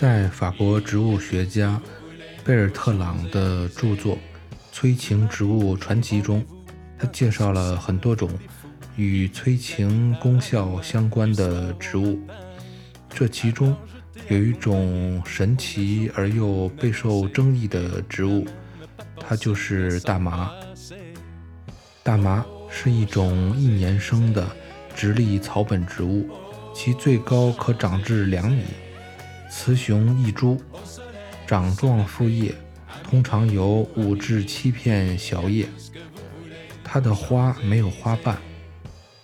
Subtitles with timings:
[0.00, 1.82] 在法国植物学家
[2.44, 4.14] 贝尔特朗的著作
[4.70, 6.46] 《催情植物传奇》中，
[6.96, 8.30] 他介绍了很多种
[8.94, 12.16] 与催情功效相关的植物。
[13.10, 13.76] 这其中
[14.28, 18.46] 有一种神奇而又备受争议的植物，
[19.18, 20.48] 它就是大麻。
[22.04, 24.46] 大麻是一种一年生的
[24.94, 26.30] 直立草本植物，
[26.72, 28.62] 其最高可长至两米。
[29.50, 30.60] 雌雄异株，
[31.46, 32.54] 掌状复叶，
[33.02, 35.66] 通常有五至七片小叶。
[36.84, 38.36] 它的花没有花瓣，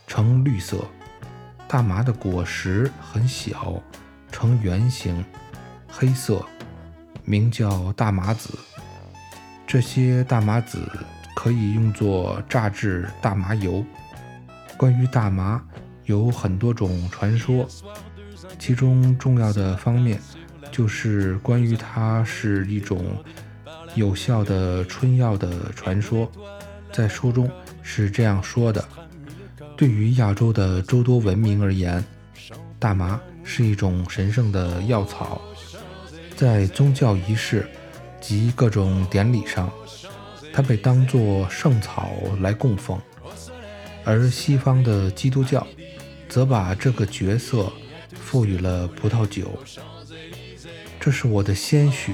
[0.07, 0.85] 呈绿色。
[1.67, 3.83] 大麻的果实很小，
[4.31, 5.25] 呈圆形，
[5.89, 6.45] 黑色，
[7.25, 8.51] 名叫大麻籽。
[9.67, 10.87] 这些大麻籽
[11.35, 13.85] 可以用作榨制大麻油。
[14.77, 15.63] 关于大麻
[16.05, 17.67] 有很多种传说。
[18.59, 20.21] 其中重要的方面
[20.73, 23.05] 就是关于它是一种
[23.95, 26.31] 有效的春药的传说。
[26.93, 27.51] 在书中
[27.83, 28.83] 是这样说的：
[29.77, 32.03] 对于亚洲的诸多文明而言，
[32.79, 35.41] 大麻是一种神圣的药草，
[36.37, 37.69] 在宗教仪式
[38.21, 39.71] 及各种典礼上，
[40.53, 42.11] 它被当作圣草
[42.41, 42.99] 来供奉。
[44.05, 45.67] 而西方的基督教
[46.29, 47.71] 则把这个角色。
[48.35, 49.57] 赋予了葡萄酒，
[50.99, 52.11] 这是我的鲜血。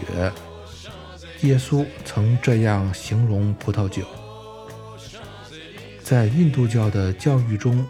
[1.41, 4.05] 耶稣曾这样形容葡萄酒。
[6.03, 7.87] 在印度教的教育中，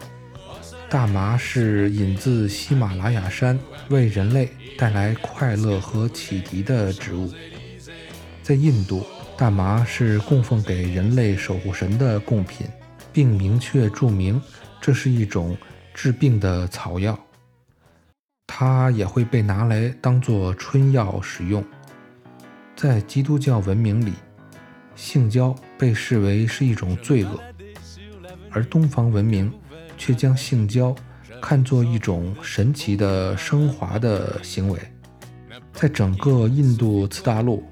[0.89, 3.59] 大麻是引自喜马拉雅山，
[3.89, 4.47] 为人类
[4.77, 7.29] 带来快乐和启迪的植物。
[8.41, 9.05] 在印度，
[9.35, 12.65] 大麻是供奉给人类守护神的贡品，
[13.11, 14.41] 并明确注明
[14.79, 15.57] 这是一种
[15.93, 17.19] 治病的草药。
[18.53, 21.63] 它也会被拿来当做春药使用。
[22.75, 24.11] 在基督教文明里，
[24.93, 27.39] 性交被视为是一种罪恶，
[28.49, 29.49] 而东方文明
[29.97, 30.93] 却将性交
[31.41, 34.77] 看作一种神奇的升华的行为。
[35.71, 37.63] 在整个印度次大陆，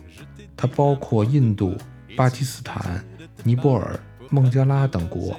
[0.55, 1.75] 它包括印度、
[2.15, 3.03] 巴基斯坦、
[3.43, 5.37] 尼泊尔、孟加拉等国，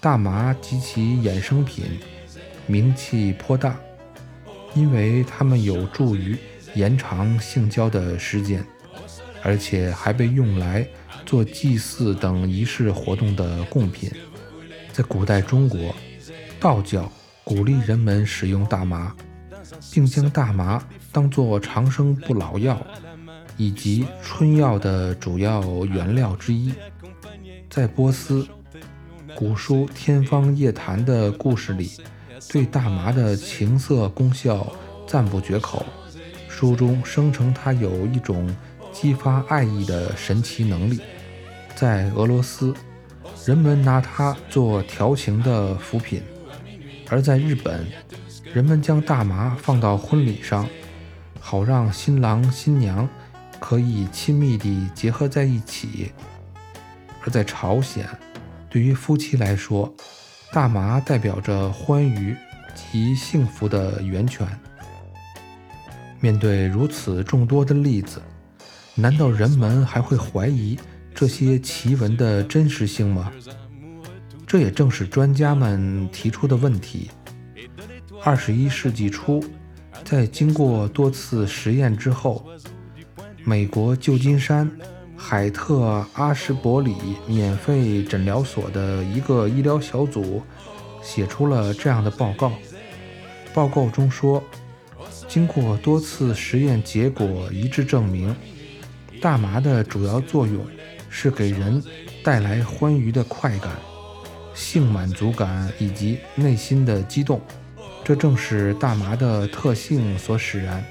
[0.00, 2.00] 大麻及其衍生品
[2.66, 3.78] 名气颇大。
[4.74, 6.36] 因为它们有助于
[6.74, 8.64] 延长性交的时间，
[9.42, 10.86] 而且还被用来
[11.24, 14.10] 做祭祀等仪式活动的贡品。
[14.92, 15.94] 在古代中国，
[16.60, 17.10] 道教
[17.44, 19.14] 鼓励人们使用大麻，
[19.92, 22.84] 并将大麻当作长生不老药
[23.56, 26.72] 以及春药的主要原料之一。
[27.70, 28.46] 在波斯，
[29.34, 31.92] 古书《天方夜谭》的故事里。
[32.50, 34.70] 对大麻的情色功效
[35.06, 35.84] 赞不绝口，
[36.48, 38.48] 书中声称它有一种
[38.92, 41.00] 激发爱意的神奇能力。
[41.74, 42.74] 在俄罗斯，
[43.46, 46.20] 人们拿它做调情的辅品；
[47.08, 47.86] 而在日本，
[48.52, 50.68] 人们将大麻放到婚礼上，
[51.40, 53.08] 好让新郎新娘
[53.60, 56.12] 可以亲密地结合在一起；
[57.24, 58.06] 而在朝鲜，
[58.68, 59.94] 对于夫妻来说，
[60.52, 62.34] 大麻代表着欢愉
[62.74, 64.46] 及幸福的源泉。
[66.20, 68.20] 面对如此众多的例子，
[68.94, 70.78] 难道人们还会怀疑
[71.14, 73.30] 这些奇闻的真实性吗？
[74.46, 77.10] 这也正是专家们提出的问题。
[78.24, 79.44] 二十一世纪初，
[80.04, 82.44] 在经过多次实验之后，
[83.44, 84.70] 美国旧金山。
[85.20, 86.94] 海特阿什伯里
[87.26, 90.40] 免费诊疗所的一个医疗小组
[91.02, 92.52] 写出了这样的报告。
[93.52, 94.42] 报告中说，
[95.26, 98.34] 经过多次实验，结果一致证明，
[99.20, 100.64] 大麻的主要作用
[101.10, 101.82] 是给人
[102.22, 103.72] 带来欢愉的快感、
[104.54, 107.40] 性满足感以及内心的激动。
[108.04, 110.82] 这正是大麻的特性所使然。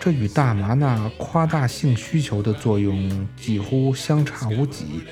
[0.00, 5.02] 这与大麻那夸大性需求的作用几乎相差无几。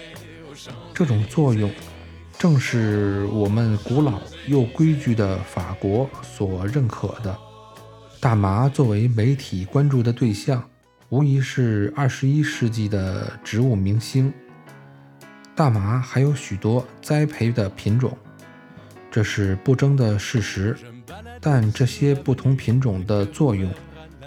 [0.94, 1.70] 这种作用
[2.38, 7.38] 正是我们古老又规矩的法国所认可的。
[8.18, 10.68] 大麻作为媒体关注的对象，
[11.10, 14.32] 无疑是二十一世纪的植物明星。
[15.54, 18.16] 大麻还有许多栽培的品种，
[19.10, 20.74] 这是不争的事实。
[21.40, 23.72] 但这些不同品种的作用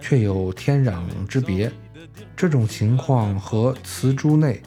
[0.02, 1.72] 却有天壤之别。
[2.36, 4.62] 这种情况和雌株内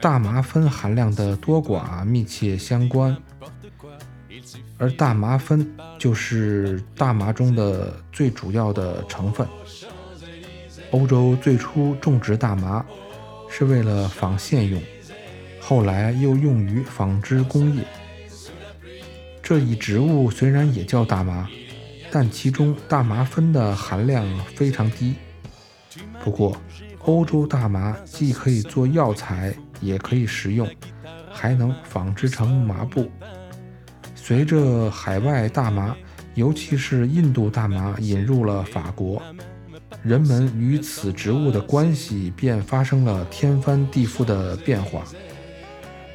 [0.00, 3.16] 大麻酚含量的多寡密切相关。
[4.78, 9.46] 而大麻酚就是大麻中的最主要的成分。
[10.90, 12.84] 欧洲最初种植大麻
[13.48, 14.82] 是为了纺线用，
[15.60, 17.84] 后来又用于纺织工业。
[19.42, 21.48] 这一植物虽然也叫大麻，
[22.10, 24.26] 但其中大麻酚的含量
[24.56, 25.14] 非常低。
[26.22, 26.56] 不过，
[27.00, 30.68] 欧洲大麻既可以做药材，也可以食用，
[31.32, 33.10] 还能纺织成麻布。
[34.14, 35.96] 随着海外大麻，
[36.34, 39.20] 尤其是印度大麻引入了法国，
[40.02, 45.02] 人们与此植物的关系便发生了天翻地覆的变化。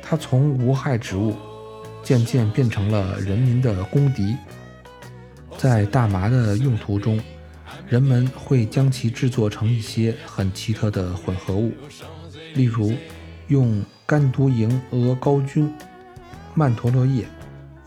[0.02, 1.36] 它从无害植物，
[2.04, 4.36] 渐渐变成了人民的公敌。
[5.57, 7.19] 在大麻的用途中，
[7.88, 11.72] 人们会将其制作成一些很奇特的混合物，
[12.54, 12.94] 例如
[13.48, 15.74] 用甘毒蝇鹅膏菌、
[16.54, 17.25] 曼陀罗叶。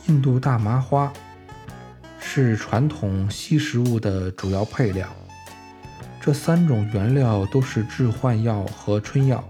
[0.07, 1.13] 印度大麻花
[2.19, 5.07] 是传统西食物的主要配料。
[6.19, 9.47] 这三种原料都是致幻药和春药，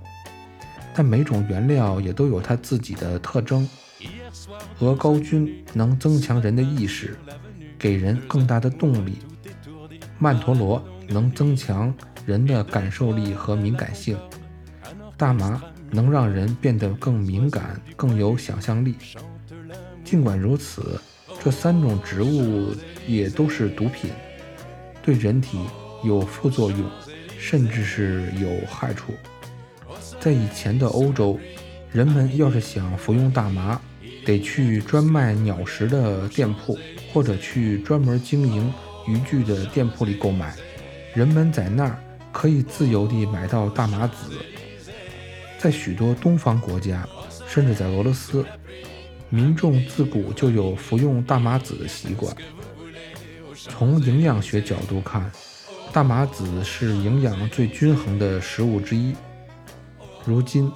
[0.92, 3.68] 但每种原料也都有它自己的特征。
[4.80, 7.16] 鹅膏菌能增强人的意识，
[7.78, 9.12] 给人更大的动力；
[10.18, 11.94] 曼陀罗能增强
[12.26, 14.16] 人的感受力和敏感性；
[15.16, 18.96] 大麻能让人变得更敏感、更有想象力。
[20.04, 21.00] 尽管如此，
[21.42, 22.74] 这三种植物
[23.06, 24.10] 也都是毒品，
[25.02, 25.58] 对人体
[26.02, 26.90] 有副作用，
[27.38, 29.12] 甚至是有害处。
[30.18, 31.38] 在以前的欧洲，
[31.92, 33.80] 人们要是想服用大麻，
[34.24, 36.76] 得去专卖鸟食的店铺，
[37.12, 38.72] 或者去专门经营
[39.06, 40.54] 渔具的店铺里购买。
[41.14, 41.98] 人们在那儿
[42.30, 44.36] 可以自由地买到大麻籽。
[45.58, 47.08] 在许多东方国家，
[47.48, 48.44] 甚至在俄罗斯。
[49.30, 52.34] 民众自古就有服用大麻籽的习惯。
[53.54, 55.30] 从营养学角度看，
[55.92, 59.14] 大麻籽是营养最均衡的食物之一。
[60.24, 60.72] 如今，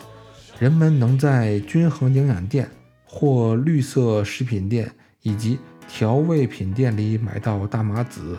[0.58, 2.68] 人们能在均衡营养店
[3.06, 4.90] 或绿色食品店
[5.22, 5.58] 以及
[5.94, 8.38] 调味品店里买到大麻籽，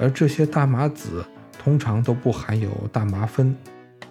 [0.00, 1.24] 而这些大麻籽
[1.56, 3.54] 通常都不含有大麻酚。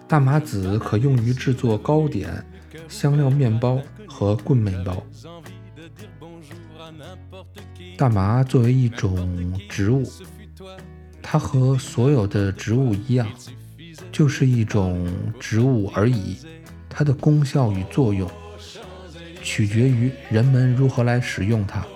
[0.08, 2.42] 大麻籽可用于制作糕点。
[2.88, 5.04] 香料面包和棍面包。
[7.98, 10.10] 大麻作为一种植物，
[11.20, 13.28] 它和所有的植物一样，
[14.10, 15.06] 就是一种
[15.38, 16.38] 植物而已。
[16.88, 18.30] 它的功效与作用
[19.42, 21.86] 取决于人们如何来使用它，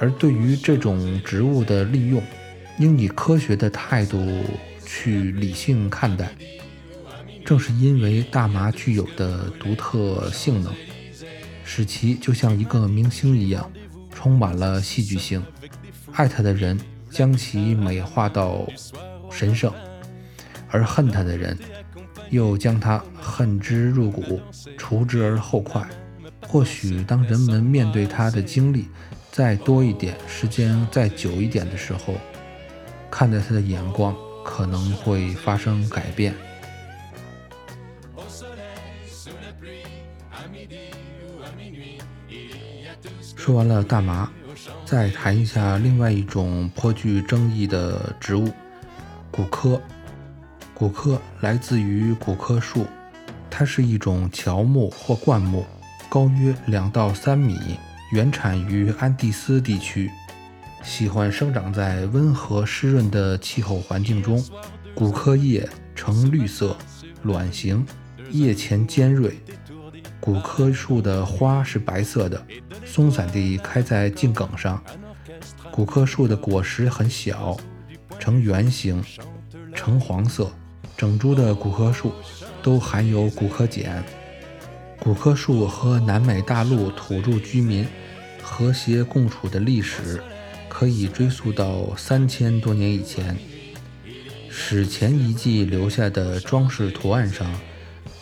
[0.00, 2.22] 而对于这种植物的利用，
[2.78, 4.42] 应以科学的态度
[4.84, 6.34] 去理性看待。
[7.44, 10.72] 正是因为大麻具有的独特性能，
[11.64, 13.70] 使其就像一个明星一样，
[14.14, 15.42] 充满了戏剧性。
[16.12, 16.78] 爱它的人
[17.10, 18.66] 将其美化到
[19.30, 19.72] 神圣，
[20.70, 21.58] 而恨它的人
[22.30, 24.40] 又将它恨之入骨，
[24.78, 25.86] 除之而后快。
[26.46, 28.88] 或许当人们面对它的经历
[29.32, 32.14] 再多一点，时间再久一点的时候，
[33.10, 36.34] 看待他的眼光可能会发生改变。
[43.36, 44.30] 说完了大麻，
[44.84, 48.50] 再谈一下另外一种颇具争议的植物——
[49.30, 49.80] 古柯。
[50.74, 52.86] 古柯来自于古柯树，
[53.50, 55.64] 它是一种乔木或灌木，
[56.08, 57.78] 高约两到三米，
[58.10, 60.10] 原产于安第斯地区，
[60.82, 64.44] 喜欢生长在温和湿润的气候环境中。
[64.94, 66.76] 骨科叶呈绿色，
[67.22, 67.86] 卵形，
[68.30, 69.38] 叶前尖锐。
[70.18, 72.44] 骨科树的花是白色的，
[72.84, 74.82] 松散地开在茎梗上。
[75.70, 77.56] 骨科树的果实很小，
[78.18, 79.02] 呈圆形，
[79.72, 80.50] 橙黄色。
[80.96, 82.12] 整株的骨科树
[82.60, 84.04] 都含有骨科碱。
[85.00, 87.86] 古柯树和南美大陆土著居民
[88.42, 90.22] 和谐共处的历史，
[90.68, 93.34] 可以追溯到三千多年以前。
[94.50, 97.50] 史前遗迹留下的装饰图案上。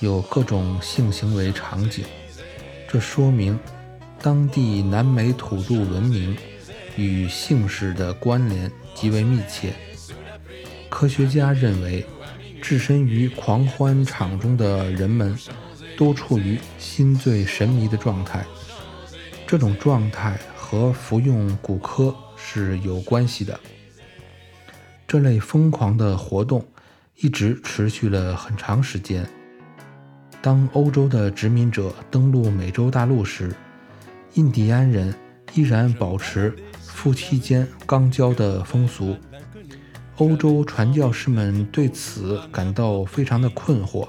[0.00, 2.04] 有各种性行为场景，
[2.88, 3.58] 这说明
[4.22, 6.36] 当地南美土著文明
[6.96, 9.72] 与性史的关联极为密切。
[10.88, 12.06] 科学家认为，
[12.62, 15.36] 置身于狂欢场中的人们
[15.98, 18.46] 都处于心醉神迷的状态。
[19.48, 23.58] 这种状态和服用骨科是有关系的。
[25.08, 26.64] 这类疯狂的活动
[27.16, 29.28] 一直持续了很长时间。
[30.40, 33.52] 当欧洲的殖民者登陆美洲大陆时，
[34.34, 35.12] 印第安人
[35.54, 39.16] 依然保持夫妻间肛交的风俗。
[40.18, 44.08] 欧洲传教士们对此感到非常的困惑，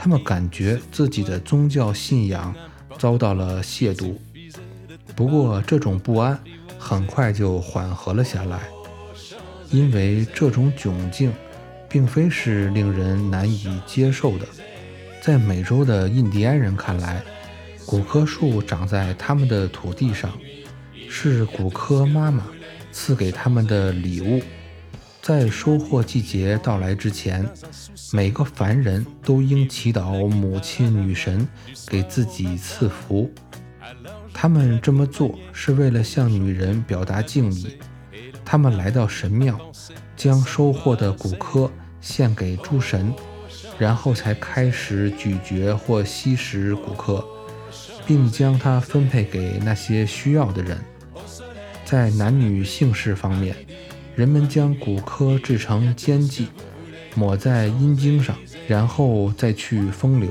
[0.00, 2.54] 他们感觉自己的宗教信仰
[2.96, 4.14] 遭到了亵渎。
[5.16, 6.38] 不过，这种不安
[6.78, 8.60] 很快就缓和了下来，
[9.72, 11.32] 因为这种窘境
[11.88, 14.46] 并非是令人难以接受的。
[15.20, 17.20] 在美洲的印第安人看来，
[17.84, 20.30] 古柯树长在他们的土地上，
[21.10, 22.44] 是古柯妈妈
[22.92, 24.40] 赐给他们的礼物。
[25.28, 27.46] 在收获季节到来之前，
[28.14, 31.46] 每个凡人都应祈祷母亲女神
[31.86, 33.30] 给自己赐福。
[34.32, 37.76] 他们这么做是为了向女人表达敬意。
[38.42, 39.60] 他们来到神庙，
[40.16, 41.70] 将收获的谷科
[42.00, 43.12] 献给诸神，
[43.78, 47.22] 然后才开始咀嚼或吸食谷科，
[48.06, 50.78] 并将它分配给那些需要的人。
[51.84, 53.54] 在男女性事方面。
[54.18, 56.48] 人们将骨科制成尖剂，
[57.14, 60.28] 抹在阴茎上，然后再去风流。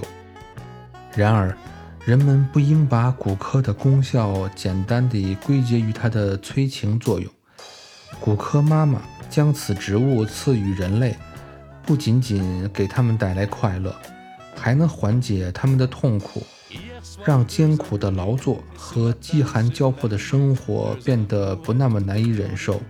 [1.15, 1.55] 然而，
[2.03, 7.31] 人们不应把骨科的功效简单地归结于它的催情作用。
[8.19, 11.15] 骨科妈妈将此植物赐予人类，
[11.85, 13.95] 不仅仅给他们带来快乐，
[14.53, 16.43] 还能缓解他们的痛苦，
[17.23, 22.81] 让艰苦的劳作和饥寒交迫的生活变得不那么难以忍受。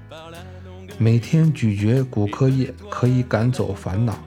[0.99, 4.17] 每天咀嚼骨科叶可以赶走烦恼。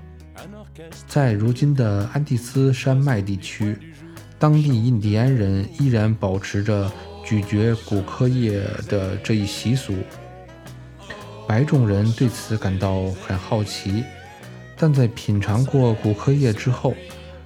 [1.09, 3.77] 在如今的安第斯山脉地区，
[4.39, 6.91] 当地印第安人依然保持着
[7.25, 9.95] 咀嚼骨科叶的这一习俗。
[11.49, 14.05] 白种人对此感到很好奇，
[14.77, 16.95] 但在品尝过骨科叶之后，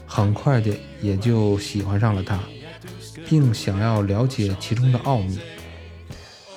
[0.06, 2.38] 很快的也就喜欢上了它，
[3.26, 5.38] 并想要了解其中的奥秘。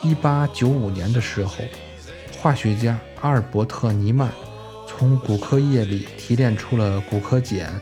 [0.04, 1.64] 1895年的时候。
[2.40, 4.32] 化学家阿尔伯特·尼曼
[4.88, 7.74] 从骨科液里提炼出了骨科碱，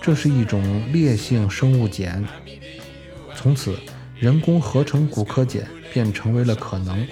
[0.00, 2.26] 这是一种烈性生物碱。
[3.34, 3.78] 从此，
[4.18, 7.06] 人工合成骨科碱便成为了可能。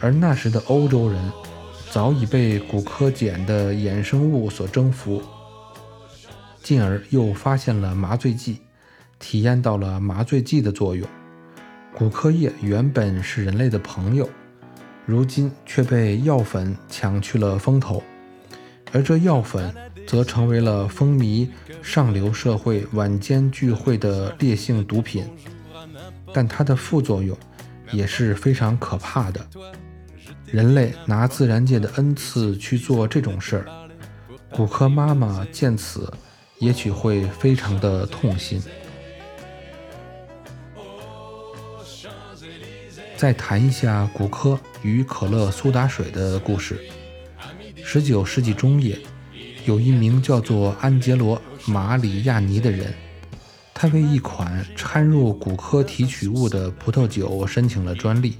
[0.00, 1.32] 而那时的欧洲人
[1.90, 5.22] 早已被骨科碱的衍生物所征服，
[6.62, 8.58] 进而又发现了麻醉剂，
[9.20, 11.08] 体验到了麻醉剂的作用。
[11.94, 14.28] 骨科液原本是人类的朋友。
[15.06, 18.02] 如今却被药粉抢去了风头，
[18.92, 19.72] 而这药粉
[20.04, 21.48] 则成为了风靡
[21.80, 25.24] 上流社会晚间聚会的烈性毒品。
[26.34, 27.38] 但它的副作用
[27.92, 29.40] 也是非常可怕的。
[30.46, 33.66] 人类拿自然界的恩赐去做这种事儿，
[34.50, 36.12] 骨科妈妈见此
[36.58, 38.60] 也许会非常的痛心。
[43.16, 46.78] 再谈一下骨科与可乐苏打水的故事。
[47.82, 48.98] 十九世纪中叶，
[49.64, 52.92] 有一名叫做安杰罗·马里亚尼的人，
[53.72, 58.36] 他为一款掺入骨科提取物的葡萄酒申请了专利。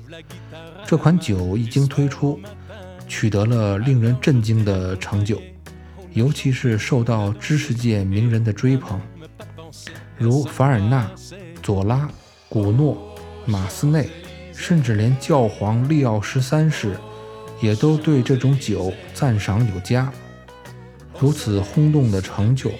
[0.85, 2.39] 这款酒一经推出，
[3.09, 5.41] 取得了令人震惊的成就，
[6.13, 9.01] 尤其是受到知识界名人的追捧，
[10.19, 11.11] 如凡尔纳、
[11.63, 12.07] 佐拉、
[12.49, 13.15] 古诺、
[13.47, 14.11] 马斯内。
[14.57, 16.97] 甚至连教皇利奥十三世
[17.61, 20.11] 也都对这种酒赞赏有加。
[21.21, 22.71] 如此轰动的成就，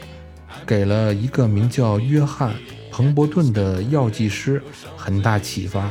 [0.67, 2.51] 给了一个名叫约翰·
[2.91, 4.63] 彭伯顿的药剂师
[4.97, 5.91] 很大启发。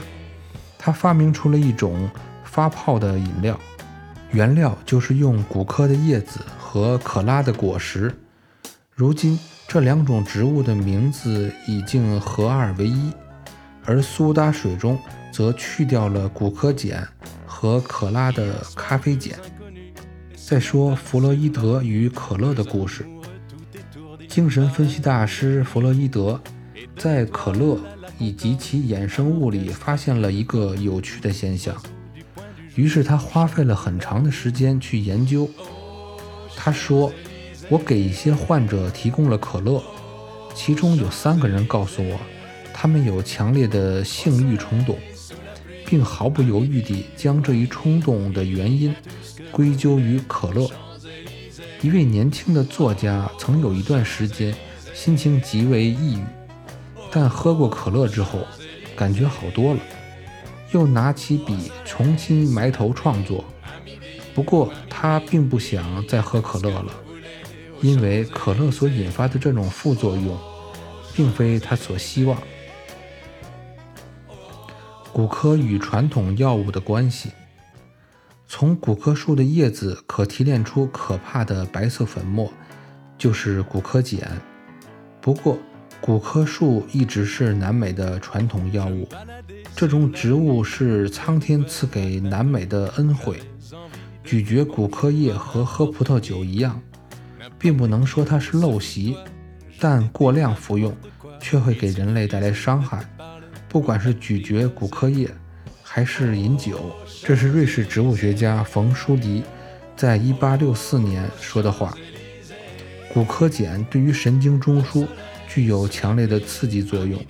[0.77, 2.09] 他发明出了一种
[2.43, 3.59] 发泡的饮料，
[4.31, 8.13] 原料就是用古柯的叶子和可拉的果实。
[8.93, 13.11] 如今，这两种植物的名字已经合二为一，
[13.85, 14.99] 而苏打水中。
[15.35, 17.05] 则去掉了骨科碱
[17.45, 19.37] 和可拉的咖啡碱。
[20.33, 23.05] 再说弗洛伊德与可乐的故事。
[24.29, 26.39] 精神分析大师弗洛伊德
[26.95, 27.77] 在可乐
[28.17, 31.75] 以及其衍生物里发现了一个有趣的现象，
[32.75, 35.49] 于是他花费了很长的时间去研究。
[36.55, 37.11] 他说
[37.67, 39.83] ：“我给一些患者提供了可乐，
[40.53, 42.17] 其中有三个人告诉我，
[42.77, 44.99] 他们有强烈的性欲冲动。”
[45.87, 48.91] 并毫不犹豫地将这一冲动的原因
[49.51, 50.67] 归咎于可乐。
[51.79, 54.51] 一位年轻的作家曾有一段时间
[54.95, 56.23] 心情极为抑郁，
[57.11, 58.39] 但喝过可乐之后，
[58.95, 59.79] 感觉好多了，
[60.71, 63.45] 又拿起笔重新埋头创作。
[64.33, 66.91] 不过他并不想再喝可乐了，
[67.81, 70.35] 因为可乐所引发的这种副作用，
[71.13, 72.35] 并非他所希望。
[75.15, 77.31] 骨科与传统药物的关系。
[78.49, 82.51] 从骨科树的叶子可提炼出可怕的白色粉末，
[83.17, 84.37] 就是骨科碱。
[85.21, 85.57] 不过，
[86.01, 89.07] 骨科树一直是南美的传统药物。
[89.73, 93.39] 这种植物是苍天赐给南美的恩惠。
[94.21, 96.81] 咀嚼骨科叶和喝葡萄酒一样，
[97.57, 99.15] 并不能说它是陋习，
[99.79, 100.93] 但过量服用
[101.39, 103.09] 却会给人类带来伤害。
[103.75, 105.29] 不管是咀嚼骨科液，
[105.83, 109.43] 还是饮酒，这是瑞士植物学家冯舒迪
[109.97, 111.93] 在1864年说的话。
[113.13, 115.05] 骨科碱对于神经中枢
[115.49, 117.21] 具有强烈的刺激作用，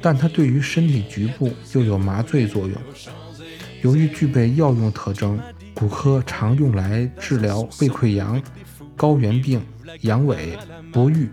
[0.00, 2.80] 但它对于身体局部又有麻醉作用。
[3.82, 5.40] 由于具备药用特征，
[5.74, 8.40] 骨科常用来治疗胃溃疡、
[8.94, 9.60] 高原病、
[10.02, 10.36] 阳痿、
[10.92, 11.28] 不育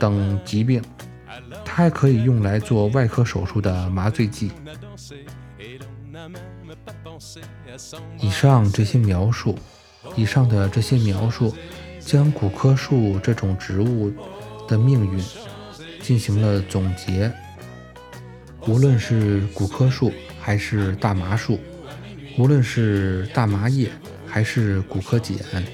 [0.00, 0.82] 等疾病。
[1.64, 4.50] 它还可以用来做外科手术的麻醉剂。
[8.18, 9.58] 以上这些描述，
[10.16, 11.54] 以上的这些描述，
[12.00, 14.12] 将骨科树这种植物
[14.66, 15.24] 的命运
[16.00, 17.32] 进行了总结。
[18.66, 21.58] 无论是骨科树，还是大麻树，
[22.36, 23.90] 无论是大麻叶，
[24.26, 25.64] 还是骨科碱，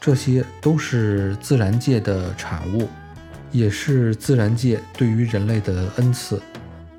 [0.00, 2.88] 这些都是自然界的产物。
[3.52, 6.42] 也是自然界对于人类的恩赐，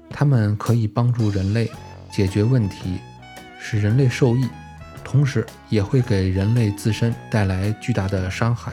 [0.10, 1.70] 它们可以帮助人类
[2.12, 3.00] 解决问题，
[3.60, 4.48] 使人类受益，
[5.04, 8.72] 同时也会给人类自身带来巨大的伤害。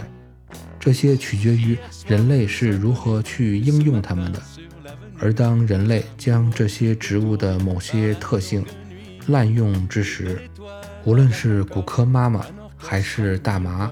[0.78, 1.76] 这些取决于
[2.06, 4.40] 人类是如何去应用它们的。
[5.18, 8.64] 而当人类将这些植物的某些特性
[9.26, 10.40] 滥用之时，
[11.04, 12.44] 无论是骨科妈妈，
[12.76, 13.90] 还是大麻，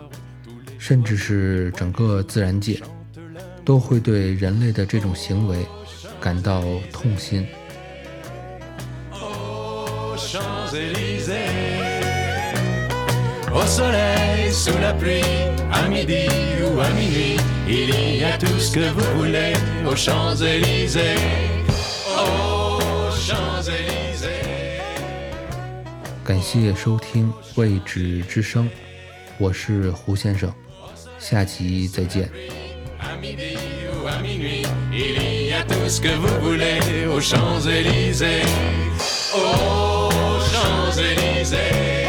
[0.78, 2.82] 甚至是整个自然界。
[3.68, 5.59] 都会对人类的这种行为
[6.18, 7.46] 感到痛心。
[26.24, 28.64] 感谢收听《未知之声》，
[29.37, 30.50] 我是胡先生，
[31.18, 32.31] 下集再见。
[33.20, 33.57] midi
[33.92, 38.42] ou à minuit, il y a tout ce que vous voulez aux Champs-Élysées.
[39.35, 42.07] Aux Champs-Élysées.